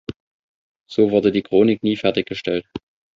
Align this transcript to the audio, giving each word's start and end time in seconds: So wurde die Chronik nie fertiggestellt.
So 0.89 1.11
wurde 1.11 1.31
die 1.31 1.43
Chronik 1.43 1.83
nie 1.83 1.95
fertiggestellt. 1.95 2.65